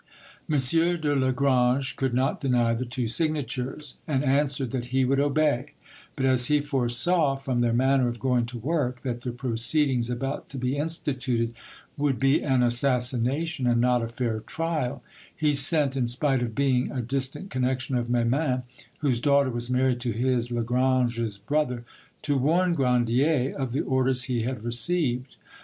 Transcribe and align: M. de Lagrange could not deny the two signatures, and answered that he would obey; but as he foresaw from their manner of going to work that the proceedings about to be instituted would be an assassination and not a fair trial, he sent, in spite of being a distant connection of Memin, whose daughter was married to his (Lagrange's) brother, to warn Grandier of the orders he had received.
M. 0.51 0.57
de 0.99 1.13
Lagrange 1.15 1.95
could 1.95 2.11
not 2.11 2.41
deny 2.41 2.73
the 2.73 2.85
two 2.85 3.07
signatures, 3.07 3.97
and 4.07 4.23
answered 4.23 4.71
that 4.71 4.85
he 4.85 5.05
would 5.05 5.19
obey; 5.19 5.73
but 6.15 6.25
as 6.25 6.47
he 6.47 6.59
foresaw 6.59 7.35
from 7.35 7.59
their 7.59 7.71
manner 7.71 8.07
of 8.07 8.19
going 8.19 8.47
to 8.47 8.57
work 8.57 9.01
that 9.01 9.21
the 9.21 9.31
proceedings 9.31 10.09
about 10.09 10.49
to 10.49 10.57
be 10.57 10.75
instituted 10.75 11.53
would 11.97 12.19
be 12.19 12.41
an 12.43 12.63
assassination 12.63 13.67
and 13.67 13.79
not 13.79 14.01
a 14.01 14.07
fair 14.07 14.39
trial, 14.39 15.03
he 15.35 15.53
sent, 15.53 15.95
in 15.95 16.07
spite 16.07 16.41
of 16.41 16.55
being 16.55 16.89
a 16.91 17.03
distant 17.03 17.51
connection 17.51 17.95
of 17.95 18.07
Memin, 18.09 18.63
whose 19.01 19.21
daughter 19.21 19.51
was 19.51 19.69
married 19.69 19.99
to 19.99 20.11
his 20.11 20.51
(Lagrange's) 20.51 21.37
brother, 21.37 21.85
to 22.23 22.37
warn 22.39 22.73
Grandier 22.73 23.53
of 23.55 23.71
the 23.71 23.81
orders 23.81 24.23
he 24.23 24.41
had 24.41 24.63
received. 24.63 25.35